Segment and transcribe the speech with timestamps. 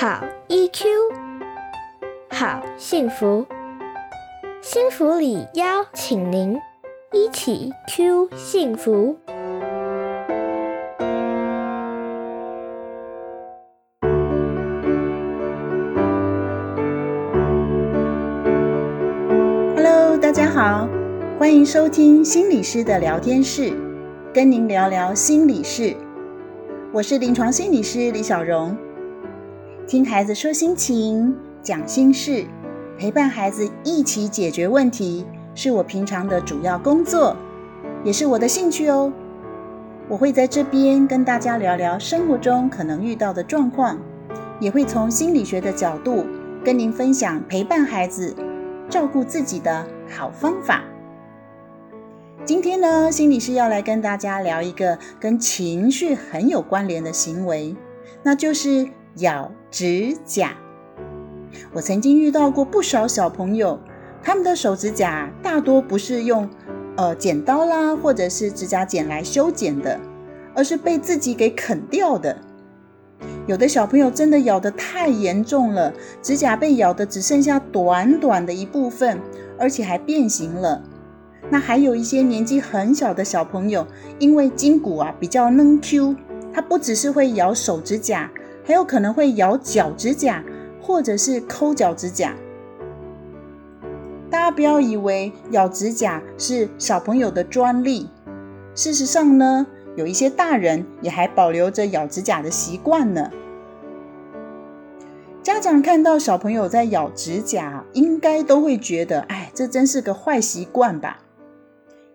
[0.00, 0.84] 好 EQ，
[2.30, 3.44] 好幸福，
[4.62, 6.56] 幸福里邀请您
[7.10, 9.18] 一起 Q 幸福。
[19.74, 20.88] Hello，大家好，
[21.40, 23.72] 欢迎收听心理师的聊天室，
[24.32, 25.96] 跟您聊聊心理事。
[26.92, 28.76] 我是临床心理师李小荣，
[29.88, 32.44] 听孩子说心情、讲心事，
[32.98, 35.24] 陪伴孩子一起解决问题，
[35.54, 37.34] 是我平常的主要工作，
[38.04, 39.10] 也是我的兴趣哦。
[40.06, 43.98] 我会在这边跟大家聊聊生活中可能遇到的状况，
[44.60, 46.26] 也会从心理学的角度
[46.62, 48.36] 跟您分享陪伴孩子、
[48.90, 50.84] 照顾自己的好方法。
[52.44, 57.74] 今天呢，心理师要来跟大家聊一个跟情绪很有关联的行为，
[58.22, 58.86] 那就是
[59.16, 60.56] 咬指甲。
[61.72, 63.78] 我曾经遇到过不少小朋友，
[64.22, 66.48] 他们的手指甲大多不是用
[66.96, 69.98] 呃剪刀啦，或者是指甲剪来修剪的，
[70.54, 72.36] 而是被自己给啃掉的。
[73.46, 75.92] 有的小朋友真的咬得太严重了，
[76.22, 79.18] 指甲被咬的只剩下短短的一部分，
[79.58, 80.82] 而且还变形了。
[81.50, 83.86] 那还有一些年纪很小的小朋友，
[84.18, 86.14] 因为筋骨啊比较嫩 Q，
[86.52, 88.30] 他不只是会咬手指甲，
[88.68, 90.44] 还有可能会咬脚指甲，
[90.78, 92.34] 或者是抠脚指甲。
[94.30, 98.10] 大家不要以为咬指甲是小朋友的专利，
[98.74, 103.30] 事实上呢，有一些大人也还保留着咬指甲的习惯呢。
[105.42, 111.20] 家长看到小朋友在咬指甲，应该都会觉得，哎，这真是个坏习惯吧。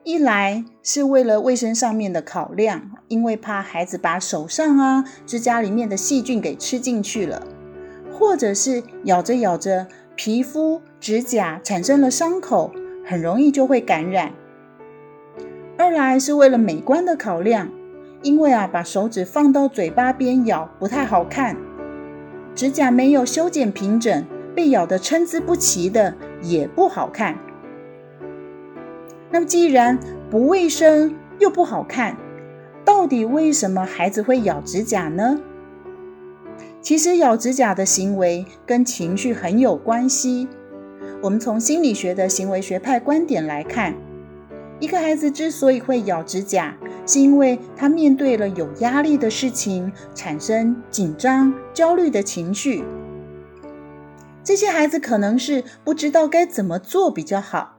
[0.06, 7.48] 一来是为了卫生上面的考量，因为怕孩子把手上啊指甲里面的细菌给吃进去了，
[8.12, 12.74] 或者是咬着咬着皮肤指甲产生了伤口，
[13.06, 14.34] 很容易就会感染。
[15.78, 17.70] 二来是为了美观的考量，
[18.22, 21.56] 因为啊把手指放到嘴巴边咬不太好看，
[22.54, 27.38] 指甲没有修剪平整，被咬得参差不齐的也不好看。
[29.34, 29.98] 那么，既然
[30.30, 32.16] 不卫生又不好看，
[32.86, 35.42] 到底为什么孩子会咬指甲呢？
[36.84, 40.48] 其实，咬指甲的行为跟情绪很有关系。
[41.20, 43.96] 我们从心理学的行为学派观点来看，
[44.80, 46.78] 一个孩子之所以会咬指甲，
[47.08, 52.84] 是因为他面对了有压力的事情，产生紧张、焦虑的情绪。
[54.44, 57.73] 这些孩子可能是不知道该怎么做比较好。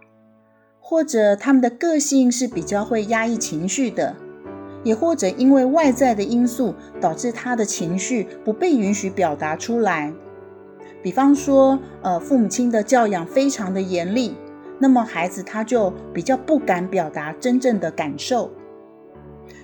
[0.86, 4.14] 或者他们的个性是比较会压抑情绪的，
[4.82, 10.12] 也或者因为外在的因素导致他的情绪不被允许表达出来。
[11.02, 14.34] 比方说，呃，父母亲的教养非常的严厉，
[14.78, 18.50] 那么孩子他就比较不敢表达真正的感受。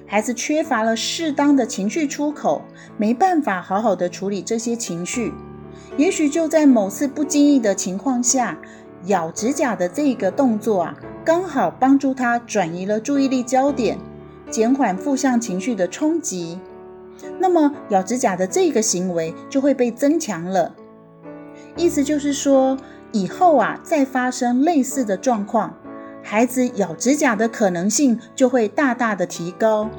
[0.06, 2.62] 孩子缺乏了适当的情绪出口，
[2.96, 5.34] 没办法好好的处理这些情绪，
[5.98, 8.58] 也许就在某次不经意的情况下，
[9.06, 10.96] 咬指甲的这个动作啊。
[11.24, 13.98] 刚好帮助他转移了注意力焦点，
[14.50, 16.58] 减缓负向情绪的冲击。
[17.38, 20.74] 那么咬指甲的这个行为就会被增强了。
[21.76, 22.78] 意思就是说，
[23.12, 25.74] 以后啊再发生类似的状况，
[26.22, 29.90] 孩子咬指甲的可能性就会大大的提高。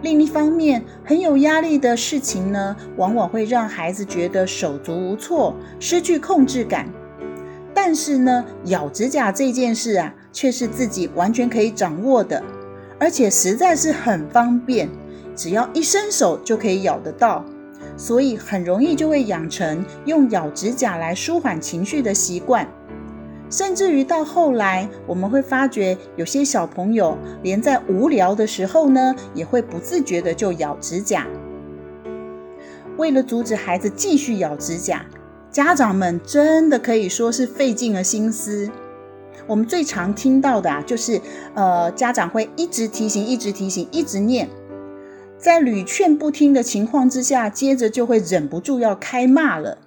[0.00, 6.88] 另一方面，很有压力的事情呢，往往会让孩子觉得手足无措，失去控制感。
[7.88, 12.42] 但是呢，咬指甲这件事啊，却是自己完全可以掌握的，
[12.98, 14.88] 而且实在是很方便，
[15.36, 17.44] 只要一伸手就可以咬得到，
[17.96, 22.66] 所以很容易就会养成用咬指甲来舒缓情绪的习惯。
[23.48, 31.24] 甚至于到后来，我们会发觉有些小朋友连在无聊的时候呢，也会不自觉的就咬指甲。
[32.96, 35.06] 为了阻止孩子继续咬指甲。
[35.56, 38.70] 家长们真的可以说是费尽了心思。
[39.46, 41.18] 我们最常听到的啊，就是
[41.54, 44.50] 呃，家长会一直提醒、一直提醒、一直念，
[45.38, 49.78] 在屡劝不听的情况之下，接着就会忍不住要开骂了。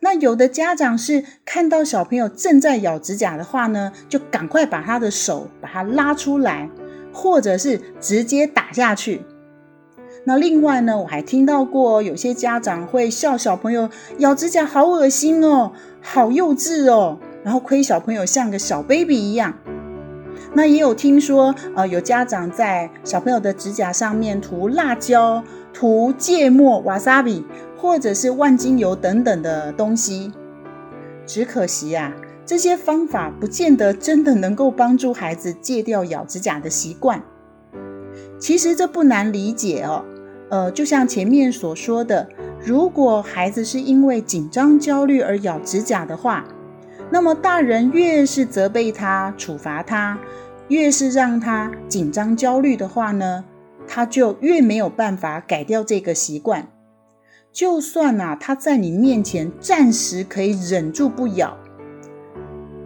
[0.00, 6.68] 那有的家长是看到小朋友正在咬指甲的话呢，就赶快把他的手把他拉出来，
[7.12, 9.22] 或者是直接打下去。
[10.26, 19.54] 那另外呢，我还听到过有些家长会笑小朋友咬指甲好恶心哦，好幼稚哦，然后亏小朋友像个小 baby 一样。
[20.54, 25.42] 那也有听说，呃，有家长在小朋友的指甲上面涂辣椒、
[25.72, 27.44] 涂芥末、瓦萨比，
[27.76, 30.32] 或者是万金油等等的东西。
[31.26, 32.12] 只可惜啊，
[32.46, 37.22] 这些方法不见得真的能够帮助孩子戒掉咬指甲的习惯。
[38.38, 40.04] 其实这不难理解哦，
[40.54, 42.28] 呃，就像前面所说的，
[42.64, 46.44] 如果孩子是因为紧张、焦虑而咬指甲的话，
[47.10, 50.16] 那么大人越是责备他、处罚他，
[50.68, 53.44] 越是让他紧张、焦虑的话呢，
[53.88, 56.68] 他就越没有办法改掉这个习惯。
[57.50, 61.56] 就算啊，他在你面前暂时可以忍住不咬，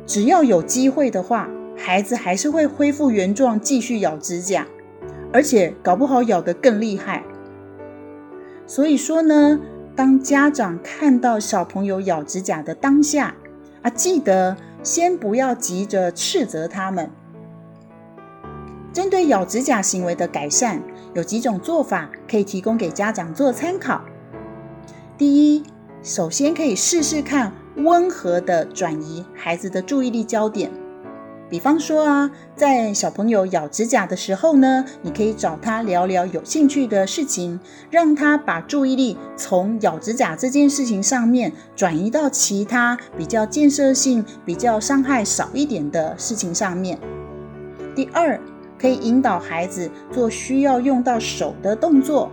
[0.06, 4.66] 只要有机会的话，孩子还是会恢复原状，继续咬指甲，
[5.34, 7.22] 而且搞不好咬得更厉害。
[8.68, 9.58] 所以说呢，
[9.96, 13.34] 当家长看到小朋友咬指甲的当下，
[13.80, 17.10] 啊，记得先不要急着斥责他们。
[18.92, 20.82] 针对咬指甲行为的改善，
[21.14, 24.04] 有几种做法可以提供给家长做参考。
[25.16, 25.64] 第一，
[26.02, 30.70] 首先可以试试看温和的转移孩子的注意力焦点。
[31.50, 37.58] 比方说啊，在小朋友咬指甲的时候呢，你可以找他聊聊有兴趣的事情，
[37.90, 46.98] 让他把注意力从咬指甲这件事情上面转移到其他比较建设性、比较伤害少一点的事情上面。
[47.96, 48.38] 第二，
[48.78, 52.30] 可以引导孩子做需要用到手的动作，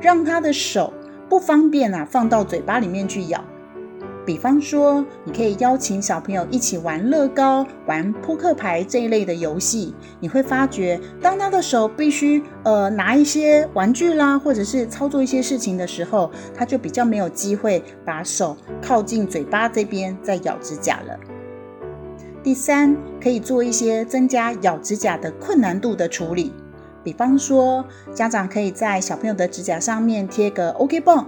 [0.00, 0.92] 让他的手。
[1.26, 3.42] 不方便啊，放到嘴巴里面去咬。
[4.26, 9.94] 比方说，你可以邀请小朋友一起玩乐高、玩扑克牌这一类的游戏。
[10.18, 21.18] 你会发觉，当他的手必须呃拿一些玩具啦，或者是操作一些事情的时候，他就比较没有机会把手靠近嘴巴这边再咬指甲了。
[22.42, 26.52] 第三，可以做一些增加咬指甲的困难度的处理。
[27.02, 27.84] 比方说，
[28.14, 31.26] 家长可以在小朋友的指甲上面贴个 OK 绷，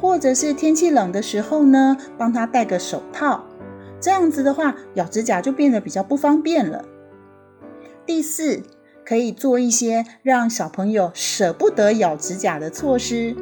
[0.00, 3.44] 或者是天气冷的时候呢，帮他戴个手套。
[4.00, 6.86] 这样子的话，咬指甲就变得比较不方便了。
[8.06, 8.62] 第四，
[9.04, 13.36] 可以做一些让小朋友舍不得咬指甲的措施。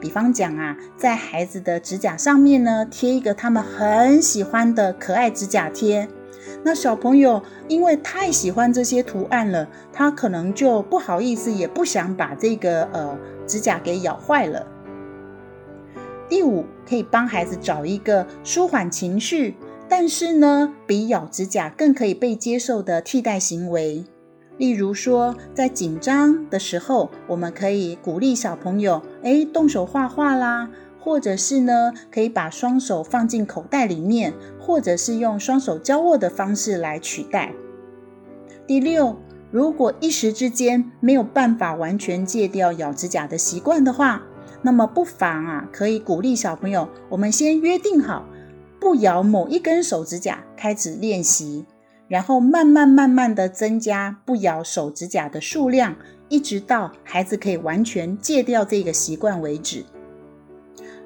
[0.00, 6.08] 比方讲啊，在孩子的指甲上面呢，贴一个他们很喜欢的可爱指甲贴。
[6.62, 14.64] 那小朋友因为太喜欢这些图案了，他可能就不好意思，也不想把这个呃指甲给咬坏了。
[16.28, 19.54] 第五，可以帮孩子找一个舒缓情绪，
[19.88, 24.04] 但是呢，比咬指甲更可以被接受的替代行为。
[24.56, 30.70] 例如说，在紧张的时候，我们可以鼓励小朋友，哎，动手画画啦。
[31.00, 37.52] 或者是呢，可以把双手放进口袋里面，或者是用双手交握的方式来取代。
[38.66, 39.18] 第六，
[39.50, 44.22] 如果一时之间没有办法完全戒掉咬指甲的习惯的话，
[44.64, 48.24] 那么不妨啊，可以鼓励小朋友，我们先约定好
[48.80, 51.66] 不咬某一根手指甲开始练习，
[52.08, 55.94] 然后慢慢慢慢的增加不咬手指甲的数量，
[56.30, 59.84] 一直到孩子可以完全戒掉这个习惯为止。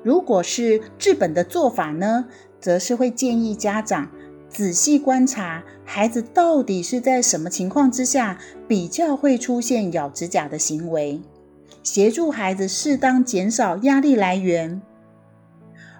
[0.04, 2.26] 如果是治本的做法呢，
[2.60, 4.08] 则是会建议家长
[4.48, 8.38] 仔细观察孩子到底是在什么情况之下
[8.68, 11.20] 比较会出现咬指甲的行为，
[11.82, 14.80] 协助孩子适当减少压力来源。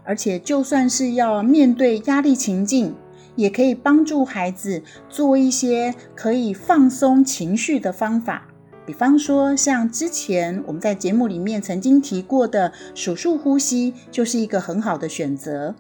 [0.05, 2.95] 而且，就算是要面对压力情境，
[3.37, 8.49] 也可以帮助孩子做一些可以放松情绪的方法。
[8.87, 15.75] 比方说，像之前我们在节目里面曾经提过的数数呼吸，就是一个很好的选择。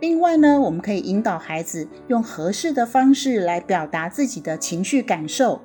[0.00, 5.60] 另外呢，我们可以引导孩子用合适的方式来表达自己的情绪感受。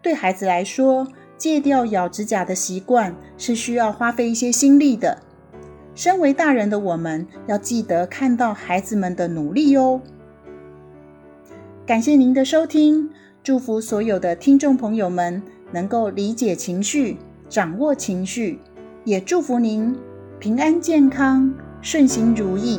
[0.00, 1.06] 对孩子来说，
[1.42, 5.18] 戒掉咬指甲的习惯是需要花费一些心力的。
[5.92, 10.00] 身为大人的我们，要记得看到孩子们的努力哦。
[11.84, 13.10] 感谢您的收听。
[13.42, 17.18] 祝福所有的听众朋友们能够理解情绪、
[17.48, 18.60] 掌握情绪，
[19.02, 19.98] 也祝福您
[20.38, 22.78] 平安健康、顺心如意。